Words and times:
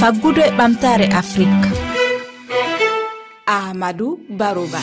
faggudu 0.00 0.40
e 0.48 0.50
ɓamtare 0.58 1.06
afrique. 1.20 1.68
Ahmadou 3.46 4.20
barouba 4.38 4.80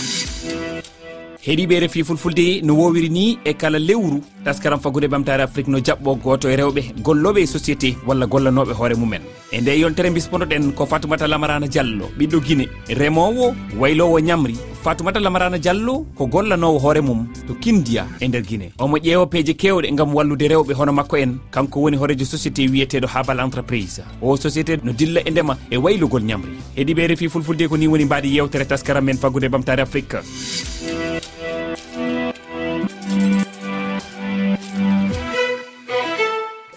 heeɗiɓe 1.45 1.79
refi 1.79 2.03
fulfulde 2.03 2.61
no 2.65 2.73
wowiri 2.73 3.09
ni 3.09 3.37
e 3.45 3.53
kala 3.53 3.77
lewru. 3.79 4.19
Taskaram 4.43 4.79
faggude 4.79 5.05
ɓamtare 5.07 5.41
afrique 5.43 5.67
no 5.69 5.77
jaɓɓo 5.77 6.15
goto 6.23 6.49
e 6.49 6.55
rewɓe 6.55 6.81
golloɓe 7.05 7.39
e 7.43 7.45
société 7.45 7.95
walla 8.07 8.25
gollanoɓe 8.25 8.73
hoore 8.73 8.95
mumen. 8.97 9.21
E 9.51 9.61
nde 9.61 9.77
yontere 9.79 10.09
bisponoɗen 10.09 10.73
ko 10.73 10.85
fatoumata 10.85 11.27
lamarana 11.27 11.67
diallo 11.67 12.09
ɓiɗɗo 12.17 12.39
guine 12.45 12.65
remowo 12.89 13.53
waylowo 13.79 14.19
ñamri 14.19 14.55
fatoumata 14.83 15.19
lamarana 15.19 15.57
diallo 15.59 16.05
ko 16.17 16.25
gollanowo 16.25 16.79
hoore 16.79 17.01
mum 17.01 17.27
to 17.47 17.53
kindiya 17.53 18.05
e 18.19 18.27
nder 18.27 18.41
guine 18.41 18.71
omo 18.79 18.97
ƴeewa 18.97 19.27
peeje 19.29 19.53
kewɗe 19.53 19.93
gam 19.95 20.15
wallude 20.15 20.47
rewɓe 20.49 20.73
hono 20.73 20.91
makko 20.93 21.17
en. 21.17 21.37
Kanko 21.51 21.79
woni 21.81 21.97
horejo 21.97 22.25
société 22.25 22.67
wiyeteɗo 22.69 23.05
habal 23.07 23.39
entreprise. 23.39 24.01
O 24.21 24.35
société 24.35 24.79
no 24.83 24.91
dilla 24.93 25.21
e 25.25 25.29
ndema 25.31 25.57
e 25.69 25.77
waylugol 25.77 26.23
ñamri 26.23 26.57
heeɗiɓe 26.75 27.07
refi 27.07 27.29
fulfulde 27.29 27.67
ko 27.69 27.77
ni 27.77 27.87
woni 27.87 28.05
mbaɗi 28.05 28.33
yewtere 28.35 28.65
taskaram 28.65 29.05
men 29.05 29.17
faggude 29.17 29.45
ɓamtare 29.47 29.81
afrique. 29.81 30.17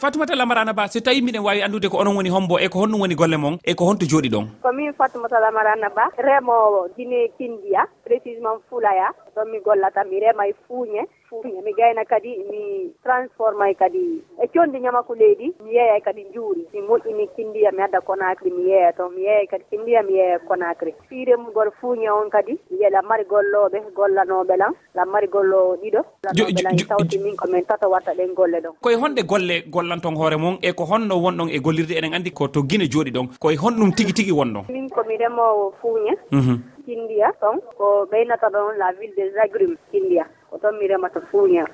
fatumata 0.09 0.35
lamarana 0.35 0.73
ba 0.73 0.89
so 0.89 1.01
tawi 1.01 1.21
miɗen 1.21 1.45
wawi 1.45 1.61
andude 1.63 1.89
ko 1.93 1.99
onon 2.01 2.17
woni 2.17 2.31
hombo 2.33 2.57
e 2.59 2.69
ko 2.73 2.81
honɗum 2.81 3.01
woni 3.05 3.15
golle 3.15 3.37
mon 3.37 3.59
e 3.61 3.75
ko 3.77 3.85
honto 3.85 4.07
jooɗi 4.09 4.33
ɗon? 4.33 4.47
Komin 4.65 4.89
min 4.97 5.29
lamarana 5.45 5.89
ba 5.93 6.09
remowo 6.17 6.89
guine 6.97 7.29
kindiya 7.37 7.85
précisement 8.09 8.59
fulaya. 8.71 9.13
Ɗon 9.37 9.51
mi 9.53 9.61
gollata 9.61 10.05
mi 10.05 10.21
rema 10.21 10.47
e 10.49 10.55
fuuñe 10.67 11.05
fuuñe. 11.29 11.61
Mi 11.65 11.73
gayna 11.77 12.05
kadi 12.05 12.33
mi 12.51 12.91
transforme 13.05 13.75
kadi. 13.75 14.23
E 14.43 14.47
condi 14.49 14.81
ñamaku 14.81 15.15
leydi 15.15 15.53
mi 15.65 15.75
yeeya 15.77 16.01
kadi 16.01 16.25
juuri 16.35 16.65
mi 16.73 16.81
moƴƴini 16.81 17.29
kindiya 17.37 17.73
mi 17.73 17.83
adda 17.83 18.01
conacry 18.01 18.51
mi 18.51 18.71
yeeya 18.71 18.93
toon 18.93 19.13
mi 19.15 19.23
yeeya 19.23 19.47
kadi 19.51 19.65
kindiya 19.71 20.03
mi 20.03 20.15
yeeya 20.15 20.39
conacry 20.49 20.95
firemugol 21.09 21.71
fuuñe 21.81 22.09
on 22.11 22.31
kadi 22.31 22.59
wiye 22.71 22.91
lammari 22.91 23.25
gollooɓe 23.25 23.79
gollanoɓe 23.95 24.57
lan. 24.57 24.73
Lammari 24.95 25.29
gollowo 25.29 25.77
ɗiɗo 25.77 26.01
lannoɓe 26.25 26.63
lan 26.65 26.77
tawti 26.89 27.19
min 27.19 27.37
komin 27.37 27.65
tato 27.65 27.91
watta 27.91 28.15
ɗen 28.15 28.35
golle 28.35 28.61
ɗon. 28.61 28.73
Koye 28.81 28.97
honde 28.97 29.23
golle 29.23 29.63
gollanton 29.71 30.17
hoore 30.17 30.37
mon 30.39 30.57
e 30.63 30.73
ko 30.73 30.85
honno 30.85 31.15
wonɗon 31.21 31.51
e 31.53 31.61
gollirde 31.61 31.95
eɗen 31.99 32.15
anndi 32.15 32.31
ko 32.33 32.49
to 32.49 32.63
gine 32.69 32.89
jooɗi 32.89 33.11
ɗon 33.13 33.29
koye 33.39 33.57
honɗum 33.57 33.93
tigi 33.95 34.13
tigi 34.13 34.33
wonɗon? 34.33 34.65
Min 34.73 34.89
komi 34.89 35.17
remowo 35.17 35.75
fuuñe. 35.83 36.17
Mhm. 36.33 36.78
Kindiya 36.89 37.29
ton 37.41 37.61
ko 37.77 38.09
ɓeynata 38.11 38.49
ɗon 38.49 38.79
la 38.81 38.93
ville 38.97 39.13
des 39.15 39.31
:fra 39.33 39.43
agrumes 39.45 39.77
Kindiya 39.93 40.25
ko 40.51 40.57
toon 40.59 40.79
mi 40.79 40.89
remata 40.89 41.21
Fourniére 41.31 41.69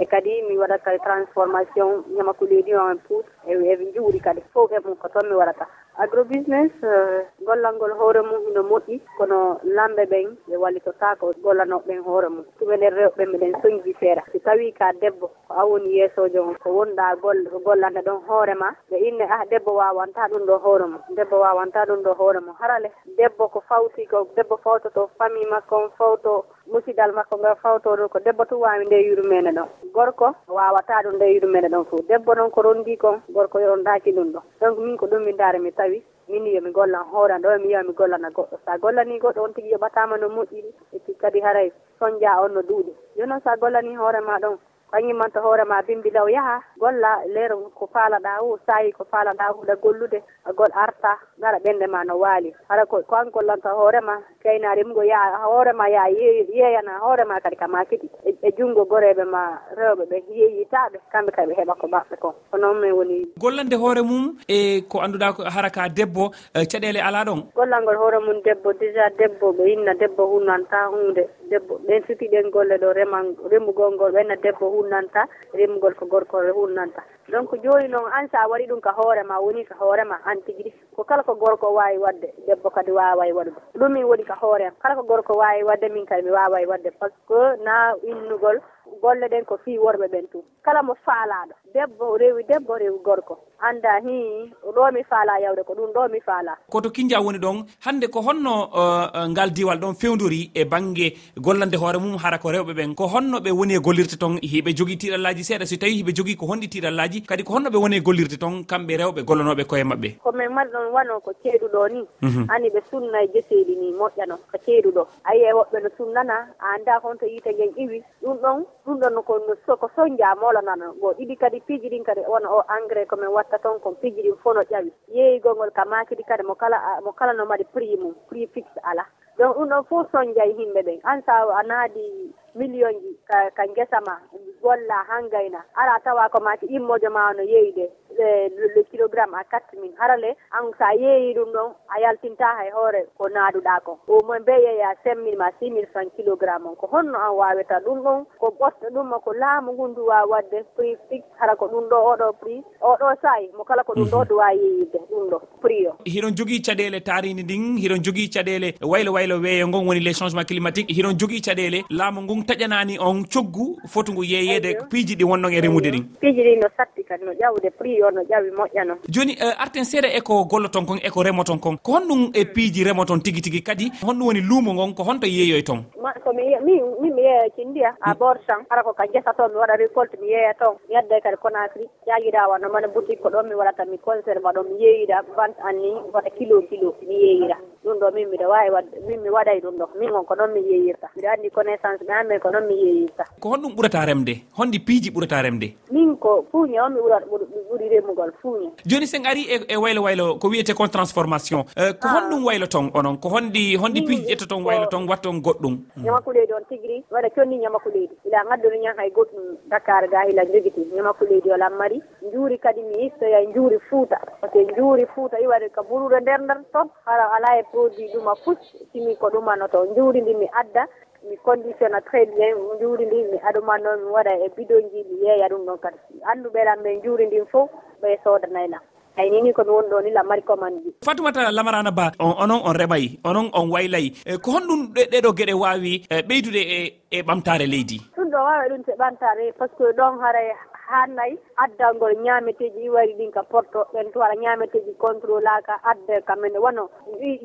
e 0.00 0.04
kadi 0.06 0.42
mi 0.48 0.58
waɗat 0.58 0.82
kadi 0.84 0.98
transformation 0.98 2.04
ñamakuleeɗi 2.16 2.72
en 2.72 2.98
pout 3.08 3.24
eɓe 3.48 3.92
juuri 3.94 4.20
kadi. 4.20 4.40
Fof 4.52 4.70
heɓum 4.70 4.96
ko 4.96 5.08
toon 5.08 5.28
mi 5.28 5.34
waɗata. 5.34 5.66
Agrobusiness 5.98 6.72
e, 6.84 7.24
gollal 7.46 7.74
ngol 7.76 7.92
hoore 7.98 8.20
mum 8.22 8.52
no 8.54 8.62
moƴƴi 8.62 9.00
kono 9.18 9.58
lamɓe 9.64 10.04
ɓen 10.12 10.36
ɓe 10.48 10.56
wallitotako 10.56 11.32
gollanoɓeɓen 11.42 12.02
hoore 12.04 12.28
mum. 12.28 12.44
Ɗum 12.60 12.68
rewɓe 12.98 13.22
mbiɗen 13.26 13.54
soñji 13.62 13.92
seeɗa 14.00 14.22
si 14.32 14.38
tawi 14.40 14.72
ka 14.72 14.92
debbo 15.00 15.26
ko 15.48 15.54
a 15.56 15.64
woni 15.64 15.96
yeesojo 15.96 16.42
on 16.42 16.54
ko 16.62 16.68
wonɗa 16.70 17.16
ko 17.22 17.58
gollande 17.64 18.00
ɗon 18.04 18.20
hoore 18.28 18.54
ma 18.54 18.68
ɓe 18.90 18.96
inne 19.08 19.24
ah 19.30 19.44
debbo 19.50 19.72
wawanta 19.74 20.28
ɗum 20.28 20.44
ɗo 20.46 20.58
hoore 20.58 20.86
mum 20.86 21.00
debbo 21.16 21.36
wawanta 21.40 21.86
ɗum 21.88 22.02
ɗo 22.04 22.12
hoore 22.14 22.40
mum. 22.40 22.54
Harale 22.60 22.90
debbo 23.16 23.48
ko 23.48 23.60
fawti 23.68 24.06
ko 24.06 24.28
debbo 24.36 24.56
fawtoto 24.56 25.08
famille 25.18 25.48
makko 25.50 25.76
on 25.76 25.90
fawto 25.98 26.44
musidal 26.72 27.12
makko 27.14 27.38
ngal 27.38 27.56
fawtoɗo 27.62 28.08
ko 28.08 28.18
debbo 28.20 28.44
tum 28.44 28.60
wawi 28.60 28.84
nde 28.84 29.00
yuru 29.06 29.24
menen 29.28 29.55
ɗon 29.56 29.68
gorko 29.94 30.34
wawata 30.48 31.02
ɗum 31.04 31.14
nde 31.16 31.24
yiɗum 31.32 31.50
mene 31.50 31.68
ɗon 31.68 31.84
fof 31.84 32.00
debbo 32.08 32.34
noon 32.34 32.50
ko 32.50 32.62
rondi 32.62 32.96
kon 32.96 33.20
gorko 33.28 33.58
yorondaki 33.60 34.12
ɗum 34.12 34.32
ɗon 34.32 34.42
donc 34.60 34.78
min 34.78 34.96
ko 34.96 35.06
ɗum 35.06 35.22
mi 35.24 35.32
daari 35.32 35.58
mi 35.58 35.72
tawi 35.72 36.02
min 36.28 36.46
yomi 36.46 36.70
gollan 36.72 37.04
hooran 37.12 37.42
ɗo 37.42 37.58
mi 37.60 37.68
yiya 37.68 37.82
mi 37.86 37.92
gollana 37.94 38.30
goɗɗo. 38.30 38.56
Sa 38.64 38.78
gollani 38.78 39.18
goɗɗo 39.18 39.40
on 39.42 39.52
tigui 39.54 39.70
yoɓatama 39.70 40.16
no 40.18 40.28
moƴƴiri 40.28 40.70
e 40.92 40.98
puis 40.98 41.16
kadi 41.18 41.40
haray 41.40 41.72
soñdia 42.00 42.42
on 42.42 42.52
no 42.54 42.62
duuɗi. 42.62 42.92
Joni 43.16 43.40
sa 43.44 43.56
gollani 43.56 43.96
hoorema 43.96 44.38
ɗon 44.40 44.58
kañummanta 44.96 45.40
hoorema 45.44 45.82
bimbilaw 45.82 46.28
yaaha 46.28 46.56
golla 46.80 47.10
lero 47.34 47.56
ko 47.78 47.84
faalaɗa 47.94 48.40
o 48.42 48.56
sayi 48.66 48.92
ko 48.96 49.04
faalaɗa 49.12 49.52
huɗa 49.56 49.74
gollude 49.82 50.22
gol 50.56 50.72
arta 50.72 51.12
gara 51.38 51.58
ɓendema 51.58 52.04
no 52.06 52.16
waali. 52.18 52.52
Hara 52.68 52.86
ko 52.86 53.02
ko 53.04 53.16
gollanta 53.34 53.70
hoorema 53.76 54.16
kayna 54.42 54.74
remugo 54.74 55.00
go 55.00 55.02
yaha 55.04 55.44
hoorema 55.44 55.88
yaa 55.88 56.08
yeeyana 56.08 56.98
hoorema 57.04 57.40
kadi 57.40 57.56
ka 57.56 57.68
makiti 57.68 58.08
e, 58.24 58.30
e 58.42 58.52
junngo 58.56 58.84
goreɓe 58.88 59.24
ma 59.28 59.42
rewɓe 59.76 60.04
ɓe 60.10 60.16
yeeyitaɓe 60.32 60.96
kamɓe 61.12 61.30
kadi 61.36 61.52
ɓe 61.52 61.54
heɓa 61.60 61.74
ko 61.80 61.86
maɓɓe 61.86 62.16
ko. 62.22 62.34
Ko 62.50 62.56
noon 62.58 62.80
min 62.80 62.92
woni 62.92 63.26
gollande 63.38 63.76
hoore 63.76 64.02
mum 64.02 64.38
e 64.48 64.80
ko 64.88 65.00
annduɗa 65.04 65.50
hara 65.54 65.70
ka 65.70 65.88
debbo 65.88 66.32
e 66.54 66.64
caɗele 66.64 67.00
ala 67.04 67.24
ɗon? 67.24 67.40
Gollangol 67.54 67.96
hoore 68.00 68.18
mum 68.24 68.40
debbo 68.44 68.72
déjà 68.72 69.10
debbo 69.18 69.52
ɓe 69.52 69.64
inna 69.72 69.92
debbo 69.94 70.24
hunnanta 70.32 70.88
hunde 70.88 71.28
debbo. 71.50 71.78
Ɓen 71.86 72.02
suufi 72.06 72.28
ɗen 72.28 72.50
golle 72.50 72.78
ɗo 72.78 72.92
reman 72.92 73.36
remugol 73.50 73.94
ngol 73.94 74.12
ɓenna 74.12 74.36
debbo 74.36 74.70
hunnanta 74.70 75.26
remugol 75.54 75.94
ko 75.94 76.06
gorko 76.06 76.38
hunnanta. 76.54 77.02
Donc 77.28 77.50
joni 77.62 77.88
noon 77.88 78.10
an 78.12 78.28
sa 78.30 78.46
waɗi 78.48 78.66
ɗum 78.68 78.80
ka 78.80 78.92
hoorema 78.92 79.40
woni 79.40 79.64
ka 79.64 79.74
hoorema 79.80 80.18
an 80.24 80.38
tigui 80.46 80.62
rigui 80.62 80.72
ko 80.96 81.04
kala 81.04 81.22
ko 81.22 81.34
gorko 81.34 81.74
wawi 81.74 81.98
wadde 81.98 82.28
debbo 82.46 82.70
kadi 82.70 82.90
wawa 82.92 83.24
waɗude 83.26 83.56
ɗum 83.74 83.92
min 83.92 84.04
woni 84.04 84.24
ka 84.24 84.34
hoorema 84.40 84.76
kala 84.82 84.94
ko 84.96 85.02
gorko 85.02 85.32
wawi 85.36 85.62
wadde 85.64 85.88
min 85.92 86.06
kadi 86.06 86.22
mi 86.22 86.30
wawa 86.30 86.60
wadde. 86.68 86.90
Par 87.00 87.10
ce 87.10 87.16
que 87.28 87.64
na 87.64 87.94
innugol 88.02 88.60
golle 89.02 89.26
ɗen 89.28 89.44
ko 89.44 89.56
fi 89.64 89.78
worɓe 89.78 90.06
ɓen 90.08 90.28
tum 90.30 90.42
kala 90.62 90.82
mo 90.82 90.94
faalaɗo 91.04 91.54
debbo 91.74 92.16
rewi 92.16 92.44
debbo 92.44 92.78
rewi 92.78 92.98
gorko. 93.02 93.38
anda 93.60 94.00
hi 94.04 94.52
ɗo 94.76 94.92
mi 94.92 95.02
faala 95.10 95.40
yawde 95.40 95.62
ko 95.66 95.72
ɗum 95.74 95.90
ɗo 95.94 96.08
mi 96.12 96.20
faala. 96.20 96.56
Koto 96.70 96.90
kinja 96.90 97.20
woni 97.20 97.38
ɗon 97.38 97.64
hande 97.80 98.06
ko 98.12 98.20
honno 98.20 98.68
uh, 98.72 99.08
uh, 99.14 99.26
ngal 99.28 99.50
diwal 99.50 99.78
ɗon 99.80 99.94
fewdori 99.94 100.50
e 100.54 100.64
banggue 100.64 101.16
gollande 101.36 101.76
hoore 101.76 101.98
mum 101.98 102.16
hara 102.18 102.38
ko 102.38 102.50
rewɓe 102.52 102.72
ɓen 102.76 102.94
ko 102.94 103.06
honno 103.08 103.38
ɓe 103.40 103.50
woni 103.50 103.74
e 103.74 103.80
gollirde 103.80 104.18
toon 104.18 104.36
hiɓe 104.42 104.76
jogui 104.76 104.96
tiɗallaji 104.98 105.44
seeɗa. 105.44 105.66
So 105.66 105.76
tawi 105.76 106.02
hiɓe 106.02 106.12
jogui 106.16 106.36
ko 106.36 106.46
honɗi 106.46 106.68
tiɗallaji 106.68 107.26
kadi 107.26 107.42
ko 107.44 107.54
honno 107.54 107.70
ɓe 107.70 107.78
woni 107.80 107.96
e 107.96 108.00
gollirde 108.00 108.36
toon 108.38 108.64
kamɓe 108.64 108.96
rewɓe 109.00 109.24
gollanoɓe 109.24 109.64
koye 109.64 109.84
mabɓe 109.84 110.18
komin 110.22 110.52
mari 110.52 110.70
ɗon 110.70 110.92
wano 110.92 111.20
ko 111.20 111.32
ceeɗuɗo 111.42 111.88
ni 111.92 112.00
mhm. 112.22 112.46
ani 112.50 112.68
ɓe 112.68 112.80
sunna 112.90 113.22
e 113.24 113.28
jeseeɗi 113.32 113.74
ni 113.80 113.92
moƴƴano 113.96 114.36
ko 114.52 114.56
ceeɗuɗo. 114.66 115.02
A 115.24 115.34
yiyai 115.34 115.52
woɓɓe 115.56 115.82
no 115.82 115.88
sunnana 115.96 116.34
a 116.60 116.66
anda 116.76 117.00
honto 117.02 117.26
yiite 117.26 117.56
gen 117.56 117.72
iwi 117.76 118.02
ɗum 118.22 118.36
ɗon 118.42 118.64
ɗum 118.86 119.00
ɗon 119.00 119.22
ko 119.24 119.76
ko 119.76 119.88
soñdia 119.96 120.34
molanano 120.40 120.92
go 121.00 121.12
ɗiɗi 121.16 121.36
kadi 121.38 121.60
piiji 121.60 121.88
ɗin 121.88 122.04
kadi 122.04 122.20
wona 122.28 122.48
o 122.52 122.62
engrais 122.76 123.06
komin 123.08 123.32
wat 123.32 123.45
watta 123.46 123.58
toon 123.62 123.80
kon 123.80 123.94
piiji 123.94 124.22
ɗin 124.22 124.36
fof 124.42 124.54
no 124.54 124.62
ƴawi. 124.62 124.92
Yeeyigol 125.08 125.54
ngol 125.56 125.70
ka 125.70 125.84
makidi 125.84 126.22
kadi 126.24 126.42
mo 126.42 126.54
kala 126.54 126.78
mo 127.04 127.12
kala 127.12 127.32
no 127.32 127.44
mbaɗi 127.44 127.64
prix 127.72 127.96
mum 127.98 128.14
prix 128.28 128.46
fixe 128.52 128.80
ala. 128.82 129.06
Donc 129.38 129.56
ɗum 129.56 129.68
ɗon 129.68 129.84
fof 129.88 130.10
soñjayi 130.12 130.54
yimɓe 130.58 130.82
ɓen. 130.82 131.00
An 131.04 131.22
sa 131.26 131.46
a 131.58 131.62
naadi 131.62 132.32
million 132.54 132.92
ji 133.00 133.18
ka, 133.28 133.50
ka 133.56 133.66
guesa 133.66 134.00
ma 134.06 134.18
golla 134.62 135.04
han 135.08 135.28
gayna 135.30 135.62
ara 135.76 136.00
tawa 136.04 136.28
ko 136.28 136.40
maki 136.40 136.66
immojo 136.66 137.10
ma 137.12 137.32
no 137.32 137.42
yeeyi 137.42 137.72
de. 137.74 137.90
E, 138.18 138.48
le 138.48 138.82
kilogramme 138.90 139.34
a 139.34 139.44
quatre 139.44 139.76
mille. 139.80 139.92
Harale 140.00 140.36
an 140.52 140.72
sa 140.78 140.92
yeeyi 140.94 141.34
ɗum 141.34 141.52
ɗon 141.52 141.70
a 141.92 142.00
yaltinta 142.00 142.48
hay 142.58 142.70
hoore 142.72 143.04
ko 143.18 143.28
naaduɗa 143.28 143.80
ko. 143.84 143.98
Au 144.08 144.24
moins 144.24 144.40
mbe 144.40 144.56
yeeya 144.56 144.94
cinq 145.04 145.18
mille 145.24 145.36
ma 145.36 145.50
six 145.60 145.70
mille 145.70 145.86
franc 145.92 146.08
kilogramme 146.16 146.66
on. 146.66 146.76
Ko 146.76 146.88
honno 146.92 147.18
an 147.18 147.36
wawata 147.36 147.80
ɗum 147.84 148.00
ɗon 148.00 148.24
ko 148.40 148.48
ɓotta 148.58 148.88
ɗumma 148.94 149.20
ko 149.20 149.32
laamu 149.32 149.72
ngu 149.72 149.88
ndu 149.88 150.06
wawi 150.06 150.30
wadde 150.30 150.64
prix 150.76 150.96
fixe 151.10 151.28
hara 151.38 151.56
ko 151.56 151.66
ɗum 151.68 151.88
ɗo 151.92 151.96
oɗo 152.12 152.32
prix 152.40 152.62
oɗo 152.80 153.06
sayi 153.22 153.48
mo 153.56 153.64
kala 153.64 153.84
ko 153.84 153.92
ɗum 153.92 154.08
ɗo 154.08 154.18
mhm. 154.18 154.28
duwa 154.28 154.52
yeeyidde 154.52 154.98
ɗum 155.10 155.28
ɗo 155.30 155.38
prix 155.60 155.86
o. 155.88 155.92
Hiɗon 156.06 156.36
jogui 156.36 156.60
caɗele 156.64 157.00
taaridi 157.00 157.42
ndin 157.44 157.76
hiɗon 157.76 158.00
jogui 158.02 158.30
caɗele 158.32 158.74
waylo 158.80 159.12
waylo 159.12 159.40
weeyo 159.40 159.68
ngon 159.68 159.86
woni 159.86 160.00
les 160.00 160.14
changement 160.14 160.44
climatique 160.48 160.88
hiɗon 160.88 161.18
jogui 161.20 161.40
caɗele 161.40 161.84
laamu 161.90 162.22
ngun 162.22 162.46
taƴanani 162.48 162.98
on 162.98 163.24
coggu 163.28 163.76
fotu 163.86 164.12
ngu 164.12 164.24
yeeyede 164.24 164.88
piiji 164.90 165.16
ɗi 165.16 165.24
wonnon 165.24 165.52
e 165.52 165.60
remude 165.60 165.90
ɗin 165.92 166.04
piiji 166.20 166.40
ɗi 166.42 166.56
no 166.62 166.68
satti 166.76 167.04
kadi 167.04 167.24
no 167.24 167.32
ƴawde 167.32 167.70
prix 167.78 168.02
o. 168.02 168.05
no 168.10 168.22
ƴawi 168.22 168.50
moƴƴano 168.50 168.94
joni 169.08 169.36
uh, 169.40 169.62
arten 169.62 169.84
seeɗa 169.84 170.08
eko 170.16 170.44
golloton 170.44 170.86
kon 170.86 170.98
eko 171.02 171.22
remoton 171.22 171.58
kon 171.58 171.76
ko 171.82 171.92
honɗum 171.92 172.30
e 172.34 172.44
piiji 172.44 172.84
remoton 172.84 173.20
tigui 173.20 173.40
tigui 173.42 173.62
kadi 173.62 173.90
honɗum 174.02 174.26
woni 174.26 174.40
luumo 174.40 174.74
ngon 174.74 174.94
ko 174.94 175.02
honto 175.04 175.26
yeeyoy 175.26 175.62
ton? 175.62 175.84
komi 176.14 176.22
somi 176.24 176.44
min 176.66 176.82
min 177.02 177.14
mi 177.14 177.22
yeeya 177.22 177.50
kindiya 177.56 177.90
à 178.00 178.10
hmm. 178.12 178.18
bord 178.18 178.40
tan 178.46 178.60
ara 178.70 178.82
ko 178.82 178.92
ka 178.92 179.06
gesa 179.12 179.32
toon 179.36 179.50
mi 179.52 179.58
waɗa 179.62 179.76
récolte 179.82 180.16
mi 180.20 180.28
yeeya 180.34 180.54
toon 180.60 180.76
mi 180.88 180.96
adda 180.96 181.20
kadi 181.24 181.36
conacry 181.42 181.84
yaajira 182.08 182.48
wanno 182.50 182.68
mana 182.72 182.88
boutique 182.94 183.22
ko 183.22 183.28
ɗon 183.30 183.48
mi 183.48 183.54
waɗata 183.60 183.84
mi 183.90 183.98
conserve 183.98 184.42
ɗo 184.56 184.62
mi 184.68 184.76
yeeyira 184.84 185.22
vente 185.36 185.60
an 185.68 185.76
ni 185.82 185.90
waɗa 186.14 186.30
kilo 186.38 186.62
kilo 186.70 186.94
mi 187.08 187.14
yeeyira 187.24 187.56
ɗum 187.86 187.98
ɗo 188.00 188.10
min 188.14 188.26
mbiɗa 188.28 188.46
wawi 188.48 188.70
wadde 188.74 188.96
min 189.06 189.20
mi 189.22 189.30
waɗay 189.30 189.60
ɗum 189.62 189.76
ɗo 189.78 189.86
min 189.98 190.10
on 190.10 190.24
ko 190.26 190.34
ɗon 190.34 190.50
mi 190.54 190.60
yeeyirta. 190.60 191.06
Mbiɗa 191.16 191.30
anndi 191.32 191.50
connaissance 191.50 192.00
mi 192.02 192.12
amen 192.12 192.40
ko 192.40 192.48
ɗon 192.50 192.66
mi 192.66 192.74
yeeyirta. 192.74 193.24
Ko 193.40 193.48
honɗum 193.50 193.72
ɓurata 193.76 194.04
remde? 194.06 194.34
Honde 194.58 194.78
piiji 194.86 195.10
ɓurata 195.10 195.42
remde? 195.42 195.68
Min 195.92 196.16
ko 196.16 196.44
fuuñe 196.50 196.80
on 196.82 196.90
mi 196.94 197.00
ɓurata 197.00 197.26
ɓuri 197.70 197.88
remugol 197.88 198.32
fuuñe. 198.42 198.70
Joni 198.84 199.06
sen 199.06 199.24
ari 199.26 199.46
e, 199.48 199.56
e 199.68 199.76
waylo 199.76 200.02
waylo 200.02 200.34
ko 200.38 200.48
wiyete 200.48 200.74
kon 200.74 200.88
transformation. 200.88 201.62
Eh, 201.76 201.92
ko 202.00 202.08
honɗum 202.08 202.42
ah. 202.42 202.46
waylo 202.46 202.66
ton 202.66 202.90
onon? 202.94 203.16
Ko 203.18 203.28
honɗi 203.28 203.76
honɗi 203.78 204.02
piiji 204.06 204.34
ƴetta 204.34 204.46
ton 204.48 204.64
waylo 204.64 204.86
ton 204.90 205.06
watton 205.08 205.38
goɗɗum? 205.40 205.78
Mm. 205.96 206.04
ñamakuleydi 206.04 206.52
on 206.52 206.64
tigui 206.68 206.88
rigui 206.88 207.04
waɗa 207.10 207.30
conni 207.30 207.58
ñamakuleydi 207.58 208.14
ila 208.24 208.44
gadduno 208.48 208.76
ñan 208.76 208.96
hay 208.98 209.10
goɗɗum 209.10 209.56
dakar 209.68 210.08
ga 210.10 210.26
ila 210.28 210.44
jogiti 210.44 210.80
ñamakuleydi 210.94 211.34
leydi 211.36 211.50
wala 211.50 211.70
mari. 211.70 212.02
Juuri 212.32 212.58
kadi 212.58 212.82
mi 212.82 213.06
ittoya 213.06 213.40
e 213.40 213.46
njuuri 213.46 213.78
fuuta. 213.88 214.18
Fouta 214.18 214.36
par 214.40 214.50
ce 214.52 214.58
que 214.66 214.72
njuuri 214.72 215.06
fuuta 215.06 215.40
iwaɗi 215.40 215.68
ko 215.74 215.80
ɓuruɗo 215.88 216.20
nder 216.20 216.40
nder 216.40 216.58
toon 216.72 216.88
hara 217.06 217.24
ala 217.36 217.58
e 217.58 217.62
produit 217.72 218.12
ɗuma 218.14 218.34
pus 218.44 218.58
simi 218.92 219.16
ko 219.16 219.26
ɗumanoto 219.30 219.84
njuuri 219.90 220.20
ndi 220.20 220.34
mi 220.34 220.46
adda 220.60 220.86
mi 221.28 221.36
conditionna 221.38 222.00
très 222.00 222.26
bien. 222.26 222.56
Njuuri 222.76 223.06
ndi 223.06 223.22
mi 223.32 223.38
aɗumannoon 223.48 224.00
mi 224.04 224.10
waɗa 224.16 224.32
e 224.44 224.48
bidonji 224.56 225.04
mi 225.08 225.16
yeeya 225.24 225.48
ɗum 225.48 225.64
ɗon 225.66 225.78
kadi. 225.78 225.98
Annduɓeɗam 226.30 226.82
ɓe 226.82 226.90
njuuri 226.98 227.26
ndin 227.26 227.46
fof 227.46 227.70
ɓe 228.02 228.18
sodanayna 228.24 228.78
e 228.82 228.95
ay 229.16 229.30
nini 229.30 229.52
komi 229.52 229.70
woni 229.70 229.88
ɗo 229.90 229.98
ni 230.04 230.10
lamari 230.10 230.42
commande 230.42 230.80
ji. 230.84 230.90
Fatoumata 231.04 231.50
lamarana 231.50 231.90
ba 231.90 232.12
on 232.20 232.34
onon 232.42 232.60
on 232.64 232.74
remayi 232.76 233.18
onon 233.24 233.50
on 233.52 233.70
waylayi 233.70 234.12
e, 234.26 234.36
ko 234.38 234.50
honɗum 234.52 234.80
ɗeɗo 235.12 235.30
gueɗe 235.36 235.54
wawi 235.62 235.92
e, 236.10 236.22
ɓeydude 236.28 236.62
e 236.76 236.80
e 237.10 237.22
ɓamtare 237.22 237.66
leydi? 237.66 237.98
Ɗum 238.16 238.28
ɗo 238.32 238.36
wawa 238.46 238.68
ɗum 238.70 238.82
te 238.86 238.92
ɓamtare 239.00 239.52
par 239.58 239.68
ce 239.68 239.76
que 239.78 239.92
ɗon 239.98 240.20
haray 240.20 240.48
e, 240.52 240.54
hannayi 240.88 241.38
addalngol 241.56 242.14
ñaameteeji 242.24 242.80
iwari 242.86 243.14
ɗin 243.18 243.30
ka 243.32 243.42
porto 243.42 243.86
ɓen 243.92 244.12
to 244.12 244.18
waɗa 244.20 244.34
ñaameteeji 244.42 244.92
contrôle 244.98 245.46
aka 245.58 245.74
adda 245.90 246.20
kamene 246.28 246.58
wono 246.58 246.88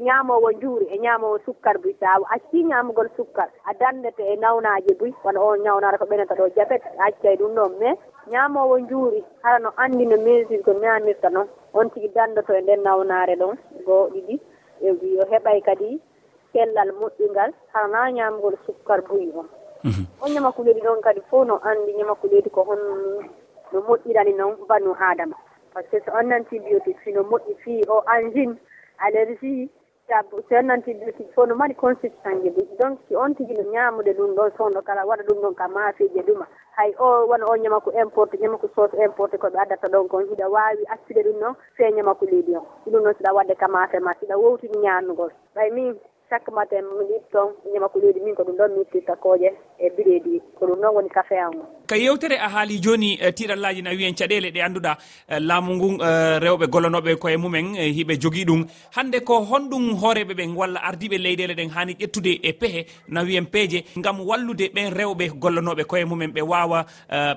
ñaamowo 0.06 0.52
njuuri 0.52 0.86
e 0.94 0.98
ñaamowo 1.00 1.38
sukkar 1.46 1.78
buy. 1.82 1.94
So 2.00 2.06
a 2.06 2.36
acci 2.36 2.64
ñaamugol 2.64 3.10
sukkar 3.18 3.50
a 3.66 3.74
dandete 3.74 4.24
e 4.34 4.36
nawnaaji 4.36 4.94
buy 5.00 5.12
wona 5.24 5.40
on 5.42 5.60
ñawnata 5.64 5.98
ko 5.98 6.06
ɓenata 6.06 6.36
ɗo 6.36 6.50
jabet 6.56 6.82
accay 7.08 7.36
ɗum 7.38 7.56
ɗon 7.56 7.72
mais 7.80 7.98
ñaamowo 8.32 8.80
njuuri 8.80 9.24
hara 9.44 9.60
no 9.60 9.70
anndi 9.78 10.06
no 10.06 10.18
mesure 10.18 10.62
ko 10.64 10.72
ñaamirta 10.74 11.30
noon. 11.30 11.48
on 11.74 11.90
tigi 11.90 12.08
danndoto 12.16 12.54
e 12.54 12.62
nden 12.62 12.82
nawnaare 12.84 13.36
ɗon 13.36 13.56
goo 13.86 14.10
ɗiɗi. 14.14 14.40
E 14.82 14.88
yo 15.16 15.24
heɓay 15.32 15.62
kadi 15.62 16.00
cellal 16.54 16.92
moƴƴingal 17.00 17.52
hana 17.74 18.12
ñaamugol 18.12 18.56
sukkar 18.66 19.02
buyi 19.08 19.32
on 19.36 19.48
on 20.22 20.32
ñama 20.34 20.50
ɗon 20.52 21.02
kadi 21.02 21.22
fof 21.30 21.48
no 21.48 21.58
anndi 21.64 21.94
ñamakuleedi 21.94 22.50
ko 22.50 22.64
hon 22.64 22.80
no 23.72 23.80
moƴƴirani 23.82 24.34
noon 24.38 24.56
banu 24.68 24.94
adama 25.00 25.36
par 25.74 25.84
ce 25.84 25.90
que 25.98 26.06
so 26.06 26.12
on 26.18 26.24
nanti 26.28 26.60
biotique 26.60 27.14
moƴƴi 27.14 27.56
fii 27.64 27.84
o 27.88 28.04
angine 28.08 28.56
allergie 28.98 29.70
saabu 30.12 30.44
so 30.50 30.56
en 30.56 30.66
nanti 30.68 30.92
fof 31.36 31.48
no 31.48 31.56
mari 31.56 31.74
constitution 31.76 32.42
ji 32.44 32.50
ɗi. 32.50 32.64
Donc 32.80 33.00
si 33.08 33.16
on 33.16 33.34
tigi 33.36 33.54
no 33.54 33.64
ñamude 33.72 34.12
ɗum 34.18 34.36
ɗon 34.36 34.52
sowno 34.58 34.82
kala 34.82 35.06
waɗa 35.06 35.24
ɗum 35.24 35.42
ɗon 35.42 35.56
ka 35.56 35.68
maafeji 35.68 36.20
ɗuma. 36.28 36.46
Hay 36.76 36.94
o 37.00 37.26
wona 37.28 37.46
o 37.46 37.56
ñamaku 37.56 37.92
importe 38.02 38.38
ñamaku 38.38 38.68
ñama 38.76 39.04
importe 39.06 39.38
koɓe 39.38 39.58
addata 39.60 39.88
ɗon 39.88 40.08
kon 40.10 40.28
hiɗa 40.28 40.50
wawi 40.50 40.84
accude 40.94 41.24
ɗum 41.24 41.40
noon 41.40 41.56
fe 41.78 41.84
ko 42.20 42.26
leydi 42.26 42.56
on. 42.56 42.66
Ɗum 42.86 43.04
noon 43.04 43.16
siɗa 43.16 43.34
wadde 43.34 43.56
ka 43.56 43.68
maafe 43.68 44.00
ma 44.00 44.14
siɗa 44.20 44.36
wowtini 44.38 44.78
ñamugol 44.84 45.32
ɓay 45.56 45.70
min 45.72 45.96
chaque 46.32 46.46
:fra 46.46 46.56
matin 46.56 46.84
:fra 46.88 46.96
mi 46.98 47.06
lippitomo 47.12 47.52
ñamakuluji 47.74 48.20
min 48.24 48.36
ko 48.36 48.44
ɗum 48.44 48.56
ɗon 48.58 48.72
mi 48.76 48.82
ittirta 48.82 49.16
kooƴe 49.24 49.50
e 49.80 49.90
bireeji 49.96 50.42
ko 50.58 50.66
ɗum 50.68 50.80
ɗon 50.82 50.94
woni 50.96 51.10
café 51.10 51.36
an 51.38 51.52
o 51.60 51.66
ka 51.88 51.96
yewtere 51.98 52.38
a 52.40 52.48
haali 52.48 52.80
joni 52.80 53.18
eh, 53.22 53.34
tiɗallaji 53.36 53.82
na 53.84 53.90
wiyen 53.92 54.16
caɗele 54.16 54.48
ɗe 54.52 54.60
ganduɗa 54.64 54.98
eh, 55.28 55.40
laamu 55.40 55.76
ngun 55.76 55.96
eh, 56.00 56.08
%e 56.08 56.40
rewɓe 56.40 56.66
gollanoɓe 56.72 57.16
koye 57.20 57.38
mumen 57.38 57.76
hiɓe 57.76 58.14
jogui 58.22 58.46
ɗum. 58.46 58.64
Hande 58.96 59.20
ko 59.26 59.42
honɗum 59.44 59.96
hooreɓe 60.02 60.34
ɓen 60.40 60.56
walla 60.56 60.80
ardiɓe 60.80 61.18
leyɗele 61.18 61.54
ɗen 61.60 61.70
hani 61.76 61.94
ƴettude 62.00 62.40
e 62.44 62.54
peehe 62.54 62.86
na 63.10 63.22
wiyen 63.24 63.46
peeje 63.46 63.84
gam 64.04 64.20
wallude 64.26 64.72
ɓen 64.76 64.94
rewɓe 64.96 65.26
gollanoɓe 65.42 65.84
koye 65.84 66.06
mumen 66.06 66.32
ɓe 66.32 66.42
wawa 66.42 66.86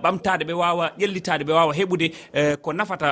ɓamtade 0.03 0.45
ɓe 0.47 0.53
wawa 0.55 0.91
ƴellitade 0.99 1.43
ɓe 1.45 1.53
wawa 1.53 1.73
heɓude 1.75 2.07
ko 2.63 2.73
nafata 2.73 3.09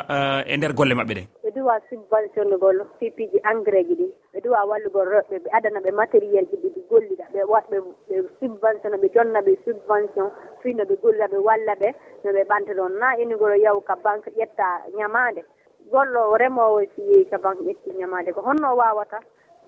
%e 0.46 0.56
nder 0.56 0.72
golle 0.74 0.94
mabɓe 0.94 1.14
ɗen 1.14 1.26
ɓe 1.42 1.50
duwa 1.54 1.74
subventionné 1.90 2.50
:fra 2.56 2.58
gol 2.58 2.78
pipiiji 3.00 3.38
engrais 3.50 3.86
ji 3.88 3.94
ɗi. 3.94 4.06
ɓe 4.32 4.40
duwa 4.40 4.64
wallugol 4.70 5.08
rewɓe 5.12 5.36
ɓe 5.44 5.48
adana 5.56 5.80
ɓe 5.84 5.90
matériel 5.90 6.46
ji 6.50 6.56
ɗiɓe 6.62 6.80
gollida 6.90 7.24
ɓe 7.32 7.40
waɓe 7.52 7.76
ɓe 8.08 8.16
subventionné 8.40 8.96
ɓe 9.02 9.08
jonna 9.14 9.40
ɓe 9.46 9.52
subvention 9.64 10.30
fino 10.62 10.84
ɓe 10.84 10.94
gollira 11.02 11.26
ɓe 11.32 11.38
walla 11.48 11.74
ɓe 11.80 11.88
no 12.24 12.30
ɓe 12.32 12.42
ɓanta 12.50 12.72
ɗon. 12.74 12.92
Na 13.00 13.16
inigoro 13.22 13.54
yaw 13.54 13.80
ka 13.80 13.94
banque 14.04 14.30
ƴetta 14.36 14.66
ñamade 14.98 15.44
gollowo 15.90 16.36
remowo 16.38 16.80
si 16.94 17.02
yeehi 17.02 17.24
ka 17.30 17.38
banque 17.38 17.62
ƴetti 17.64 17.90
ñamade 18.00 18.32
ko 18.32 18.40
honno 18.40 18.76
wawata 18.76 19.20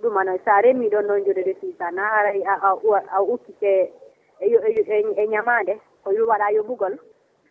ɗumano 0.03 0.39
sa 0.45 0.61
remi 0.61 0.89
ɗon 0.91 1.07
ɗon 1.09 1.25
jode 1.25 1.55
fii 1.61 1.75
sa 1.79 1.91
na 1.91 2.03
aray 2.19 2.43
a 3.13 3.21
ukkike 3.23 3.93
e, 4.41 4.47
e, 4.47 4.85
e, 4.87 5.15
e 5.23 5.27
ñamade 5.29 5.79
ko 6.05 6.11
waɗa 6.29 6.53
yoɓugol 6.57 6.99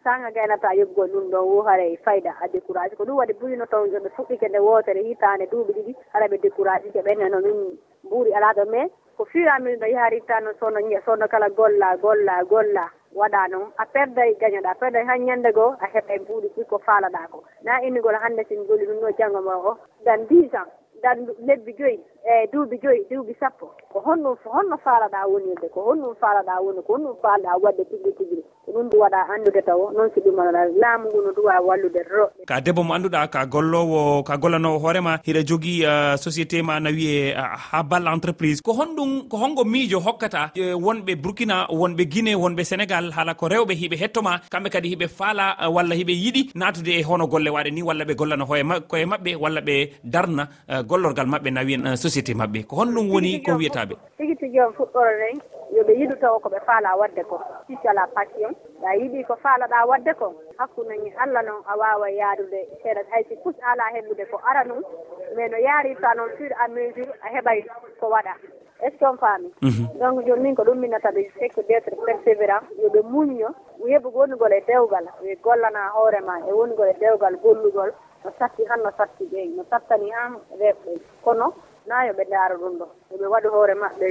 tant 0.03 0.31
gaynata 0.35 0.73
yobgol 0.75 1.07
ɗum 1.11 1.29
ɗon 1.31 1.45
wo 1.49 1.61
haaray 1.63 1.95
fayda 2.05 2.31
a 2.41 2.47
découragé 2.47 2.95
ko 2.95 3.03
ɗum 3.05 3.17
waɗi 3.17 3.33
ɓuurino 3.39 3.65
taw 3.65 3.85
ɓe 3.87 4.09
fuɗɗike 4.15 4.47
nde 4.49 4.59
wootere 4.59 5.01
hitande 5.03 5.45
duuɓi 5.51 5.73
ɗiɗi 5.73 5.95
hara 6.13 6.27
ɓe 6.27 6.37
découragé 6.43 6.89
ke 6.91 7.01
ɓenne 7.01 7.29
no 7.31 7.39
min 7.39 7.77
ɓuuri 8.09 8.31
alaɗo 8.33 8.65
mais 8.71 8.89
ko 9.17 9.23
au 9.23 9.25
:fra 9.25 9.59
fur 9.61 10.19
:fra 10.25 10.53
sono 10.59 10.79
:fra 11.03 11.27
kala 11.27 11.49
golla 11.49 11.95
golla 11.97 12.43
golla 12.49 12.85
waɗa 13.15 13.47
noon 13.51 13.71
a 13.77 13.85
perday 13.85 14.33
gañoɗa 14.41 14.69
a 14.71 14.75
perday 14.75 15.03
han 15.05 15.21
ñande 15.25 15.51
goo 15.53 15.75
a 15.79 15.85
heɓay 15.93 16.19
mbuuɗi 16.19 16.49
ɗi 16.55 16.63
ko 16.69 16.77
faalaɗa 16.79 17.27
ko. 17.31 17.43
Na 17.63 17.79
innugol 17.85 18.15
hannde 18.15 18.43
sin 18.49 18.65
golli 18.67 18.85
ɗum 18.85 18.99
ɗo 19.01 19.09
janggo 19.17 19.41
ma 19.41 19.55
o. 19.57 19.77
Dan 20.05 20.25
dix 20.27 20.53
ans 20.55 20.67
dan 21.03 21.27
lebbi 21.45 21.73
joyyi 21.77 21.99
eyyi 22.25 22.47
duuɓi 22.51 22.79
joyyi 22.81 23.05
duuɓi 23.09 23.33
sappo. 23.39 23.69
Ko 23.91 23.99
honɗum 23.99 24.35
honno 24.45 24.77
faalaɗa 24.77 25.27
wonirde 25.27 25.65
e 25.65 25.69
ko 25.69 25.81
honɗum 25.81 26.15
faalaɗa 26.15 26.61
woni 26.65 26.81
ko 26.83 26.93
honɗum 26.93 27.15
faalaɗa 27.21 27.61
wadde 27.63 27.83
tigui 27.85 28.11
rigui 28.17 28.43
ko 28.65 28.71
ɗum 28.71 28.87
ɗum 28.89 28.99
waɗa 29.03 29.19
anndude 29.33 29.61
taw 29.65 29.91
noon 29.95 30.09
si 30.13 30.19
ɗum 30.25 30.35
waɗa 30.39 30.61
laamu 30.81 31.05
ngu 31.09 31.19
no 31.25 31.31
duwa 31.35 31.55
wallude 31.67 32.01
roɗɗe 32.11 32.45
ka 32.47 32.61
debbo 32.61 32.83
mo 32.83 32.93
annduɗa 32.93 33.27
ka 33.33 33.45
gollowo 33.45 34.23
ka 34.23 34.37
gollanowo 34.37 34.79
hoorema 34.79 35.19
hiɗa 35.25 35.41
jogii 35.49 35.83
uh, 35.85 36.15
société 36.15 36.63
ma 36.63 36.79
na 36.79 36.89
wiye 36.89 37.35
uh, 37.35 37.57
ha 37.71 37.83
balla 37.83 38.11
entreprise. 38.13 38.61
Ko 38.61 38.71
honɗum 38.73 39.27
ko 39.29 39.37
hongo 39.37 39.63
miijo 39.65 39.99
hokkata 39.99 40.51
uh, 40.55 40.75
wonɓe 40.85 41.15
burkina 41.21 41.67
wonɓe 41.69 42.03
guiné 42.11 42.35
wonɓe 42.35 42.63
sénégal 42.63 43.11
haala 43.11 43.33
ko 43.35 43.47
rewɓe 43.47 43.73
hiɓe 43.75 43.95
hettoma 44.01 44.39
kamɓe 44.51 44.69
kadi 44.69 44.89
hiɓe 44.95 45.07
faala 45.07 45.55
uh, 45.59 45.69
walla 45.75 45.95
hiɓe 45.95 46.13
yiɗi 46.23 46.41
natude 46.55 46.91
e 46.99 47.03
hono 47.03 47.27
golle 47.27 47.49
waɗe 47.49 47.71
ni 47.71 47.81
walla 47.83 48.05
ɓe 48.05 48.15
gollano 48.15 48.45
hoye 48.45 48.63
ma, 48.63 48.79
koye 48.79 49.05
maɓɓe 49.05 49.35
walla 49.41 49.61
ɓe 49.61 49.75
darna 50.03 50.47
uh, 50.69 50.81
gollorgal 50.83 51.27
maɓɓe 51.27 51.49
na 51.53 51.61
wiyen 51.63 51.87
uh, 51.87 51.95
société 51.95 52.33
maɓɓe. 52.33 52.63
Ko 52.67 52.75
honɗum 52.75 53.11
woni 53.11 53.41
ko 53.43 53.51
wiyataɓe 53.59 53.95
tigi 54.17 54.35
tigi 54.39 54.59
on 54.61 54.71
fuɗɗoro 54.77 55.11
nen 55.19 55.37
yoɓe 55.75 55.93
yiɗu 55.99 56.15
taw 56.19 56.39
koɓe 56.39 56.59
faala 56.65 56.95
wadde 56.97 57.23
ko. 57.29 57.39
Sicala 57.67 58.07
passion 58.15 58.53
sa 58.81 58.95
yiiɗi 58.95 59.23
ko 59.27 59.35
faalaɗa 59.35 59.85
wadde 59.87 60.13
ko. 60.19 60.33
Hakkude 60.57 60.93
Allah 61.23 61.41
noon 61.43 61.63
a 61.67 61.77
wawa 61.77 62.09
yaadude 62.09 62.59
seeɗa. 62.83 63.01
Haysi 63.11 63.35
pus 63.43 63.55
ala 63.71 63.83
heɓude 63.95 64.25
ko 64.31 64.37
ara 64.45 64.63
num 64.63 64.81
mais 65.35 65.49
no 65.51 65.57
yaarita 65.57 66.13
noon 66.15 66.29
fur 66.37 66.51
à 66.59 66.67
mesure 66.67 67.13
a 67.23 67.27
heɓay 67.35 67.65
ko 67.99 68.07
waɗa. 68.09 68.33
Est 68.83 68.91
ce 68.91 68.97
que 68.99 69.05
on 69.05 69.17
faami? 69.17 69.49
Mhm. 69.61 69.99
Donc 69.99 70.25
joni 70.27 70.41
min 70.43 70.55
ko 70.55 70.63
ɗum 70.63 70.79
minnataɓe 70.79 71.31
c'est 71.39 71.49
que 71.49 71.61
d' 71.61 71.71
être 71.71 71.95
persévérant. 72.05 72.61
Yoɓe 72.81 73.01
muñño 73.03 73.49
yeɓu 73.85 74.09
wonugol 74.13 74.53
e 74.53 74.61
dewgal 74.67 75.05
e 75.23 75.35
gollana 75.41 75.89
hoorema 75.95 76.39
e 76.47 76.51
wonugol 76.51 76.87
e 76.89 76.93
dewgal 76.99 77.35
gollugol 77.43 77.91
no 78.23 78.31
satti 78.39 78.63
han 78.69 78.81
no 78.83 78.91
satti 78.97 79.25
ɓeyi 79.31 79.55
no 79.55 79.63
sattani 79.69 80.09
han 80.11 80.33
reɓɓe 80.59 80.91
kono 81.23 81.53
wona 81.87 82.13
ɓe 82.13 82.23
daaro 82.29 82.57
ɗum 82.57 82.77
ɗo. 82.79 82.85
Yooɓe 83.11 83.27
waɗu 83.27 83.49
hoore 83.49 83.73
maɓɓe. 83.73 84.07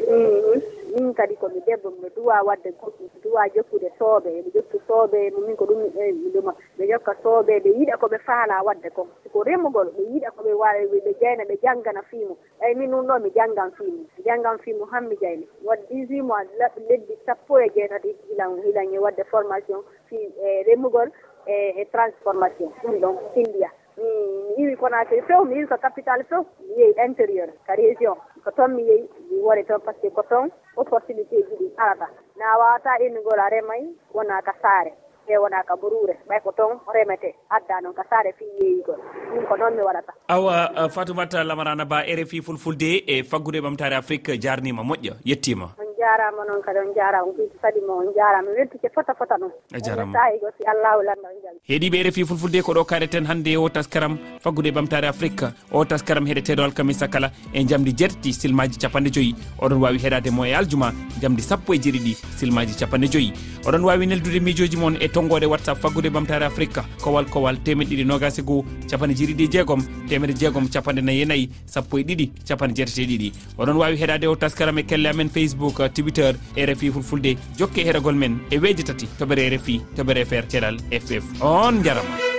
Ni 0.95 1.03
min 1.03 1.15
kadi 1.15 1.37
komi 1.37 1.61
debbo 1.67 1.91
mi 2.03 2.09
duwa 2.17 2.43
wadde 2.47 2.71
goɗɗum 2.81 3.09
mi 3.15 3.21
duwa 3.23 3.49
jokkude 3.55 3.89
sooɓe 3.99 4.29
eɓe 4.39 4.51
jokku 4.55 4.79
sooɓe 4.89 5.19
min 5.47 5.57
ko 5.57 5.65
ɗum 5.65 5.79
mi 5.83 5.89
e, 6.01 6.13
ɗuma 6.35 6.53
ɓe 6.79 6.85
jokka 6.91 7.13
sooɓe 7.23 7.61
ɓe 7.65 7.71
yiɗa 7.79 7.97
koɓe 8.03 8.19
faala 8.27 8.63
wadde 8.67 8.91
ko. 8.91 9.07
Siko 9.23 9.43
remugol 9.43 9.89
ɓe 9.97 10.03
yiɗa 10.13 10.31
koɓe 10.37 10.53
wawi 10.55 11.01
ɓe 11.05 11.13
jeyna 11.21 11.45
ɓe 11.45 11.57
janggana 11.63 12.03
fiimu. 12.03 12.37
Ɓay 12.61 12.75
min 12.75 12.91
ɗum 12.91 13.07
ɗo 13.07 13.19
mi 13.23 13.31
janggan 13.31 13.71
fiimu. 13.73 14.05
Mi 14.17 14.23
janggan 14.25 14.59
fiimu 14.59 14.85
hammi 14.93 15.17
jeyni. 15.21 15.49
Wadde 15.65 15.87
18 15.91 16.23
mois 16.23 16.47
leddi 16.89 17.17
sappo 17.27 17.59
e 17.61 17.69
jeetati 17.75 18.17
hilan 18.29 18.61
hilan 18.63 18.93
e 18.95 18.99
wadde 18.99 19.25
formation 19.31 19.83
fi 20.09 20.17
e 20.17 20.63
remugol 20.67 21.09
e, 21.47 21.55
e 21.81 21.85
transformation. 21.93 22.71
Ɗum 22.83 23.01
ɗon 23.01 23.17
indiya 23.35 23.71
Mm, 23.99 24.57
mi 24.57 24.63
iwi 24.65 24.77
conacry 24.77 25.21
few 25.27 25.45
mi 25.45 25.55
iwi 25.57 25.67
ko 25.69 25.77
capital 25.77 26.21
few 26.29 26.41
mi 26.69 26.81
yehi 26.83 26.95
intérieur 27.07 27.49
ko 27.67 27.73
région. 27.77 28.17
Ko 28.45 28.51
toon 28.57 28.75
mi 28.77 28.83
yehi 28.89 29.05
mi 29.31 29.37
wore 29.45 29.63
toon 29.69 29.81
par 29.85 29.95
ce 30.01 30.09
que 30.09 30.15
ko 30.15 30.23
toon 30.29 30.49
opportunité 30.77 31.37
ji 31.49 31.55
ɗi 31.61 31.69
arata. 31.77 32.09
Na 32.39 32.57
wawata 32.59 32.99
innugol 33.05 33.39
a 33.41 33.49
remay 33.51 33.85
wona 34.15 34.41
ka 34.43 34.53
saare 34.63 34.93
e 35.29 35.37
wona 35.39 35.63
ka 35.69 35.77
borure. 35.77 36.17
Ɓay 36.29 36.41
ko 36.43 36.53
toon 36.53 36.81
remete 36.95 37.35
adda 37.51 37.81
noon 37.83 37.95
ka 37.95 38.03
saare 38.11 38.33
fi 38.39 38.45
yeeyigol 38.61 39.01
ɗum 39.35 39.45
ko 39.49 39.57
noon 39.57 39.75
mi 39.77 39.83
waɗata. 39.83 40.13
Awa 40.29 40.89
fatoumata 40.89 41.45
lamarana 41.45 41.85
ba 41.85 42.03
rfi 42.03 42.41
fulfulde 42.43 43.05
e 43.07 43.23
faggude 43.23 43.61
ɓamtare 43.61 43.95
afrique 43.97 44.41
jarnima 44.41 44.83
moƴƴa 44.83 45.15
yettima. 45.25 45.69
jarama 46.03 46.43
noon 46.49 46.63
kadi 46.67 46.79
on 46.85 46.93
jarama 46.99 47.27
on 47.29 47.35
kiki 47.39 47.81
on 47.99 48.13
jarama. 48.19 48.51
Weltike 48.59 48.89
fota 48.95 49.15
fota 49.21 49.39
noon 49.39 49.53
a 49.75 49.79
e 49.79 49.81
jarama. 49.87 50.13
Sahigo 50.19 50.49
si 50.59 50.63
allahu 50.73 51.03
landa 51.09 51.29
on 51.33 51.39
jami 51.45 51.59
heeɗiɓe 51.69 52.03
refi 52.07 52.25
fulfulde 52.29 52.63
ko 52.67 52.73
ɗo 52.75 52.85
kareten 52.85 53.27
hannde 53.31 53.57
o 53.57 53.69
taskaram 53.69 54.19
faggude 54.45 54.71
ɓamtare 54.77 55.07
afrique 55.09 55.45
o 55.73 55.85
taskaram 55.85 56.27
heɗeteɗo 56.27 56.63
alkamisa 56.65 57.09
kala 57.09 57.31
e 57.55 57.65
jamdi 57.65 57.93
jeetati 57.99 58.33
silmaji 58.33 58.79
capanɗe 58.83 59.11
joyyi 59.15 59.35
oɗon 59.63 59.81
wawi 59.83 59.99
heɗade 60.05 60.31
mo 60.31 60.45
e 60.45 60.55
aljuma 60.55 60.93
jamdi 61.23 61.43
sappo 61.43 61.75
e 61.75 61.79
jeeɗiɗi 61.79 62.13
silmaji 62.39 62.75
capanɗe 62.81 63.09
joyyi 63.13 63.33
oɗon 63.65 63.85
wawi 63.85 64.07
neldude 64.07 64.41
miijoji 64.41 64.77
moon 64.77 64.97
e 65.01 65.09
tonggode 65.09 65.47
whatsapp 65.47 65.79
faggude 65.79 66.11
ɓamtare 66.11 66.45
afrique 66.45 66.83
kowal 67.01 67.27
kowal 67.27 67.57
temeɗe 67.63 67.91
ɗiɗi 67.91 68.05
nogas 68.07 68.39
e 68.39 68.43
goho 68.43 68.65
capanɗe 68.91 69.15
jeeɗiɗi 69.15 69.45
e 69.45 69.49
jeegom 69.53 69.83
temedde 70.09 70.35
jeegom 70.39 70.69
capanɗe 70.69 71.03
nayyi 71.03 71.23
e 71.23 71.25
nayyi 71.25 71.49
sappo 71.67 71.99
e 71.99 72.03
ɗiɗi 72.03 72.31
capanɗe 72.49 72.75
jeetati 72.75 73.03
e 73.03 73.07
ɗiɗi. 73.07 73.33
Oɗon 73.59 73.77
wawi 73.77 73.97
heɗade 73.97 74.27
o 74.27 74.37
taskaram 74.37 74.79
e 74.79 74.83
kelle 74.83 75.07
amen 75.09 75.29
facebook 75.29 75.81
uh, 75.81 75.89
twitter 75.89 76.35
rfi 76.57 76.91
fulfulde 76.91 77.37
jokke 77.59 77.79
e 77.79 77.85
heragol 77.85 78.15
men 78.15 78.41
e 78.51 78.59
weeje 78.59 78.83
tati 78.83 79.07
toɓere 79.19 79.57
rfi 79.57 79.81
toɓere 79.97 80.25
fr 80.25 80.45
ceɗal 80.49 80.77
ff 80.91 81.41
on 81.41 81.83
jarama 81.85 82.32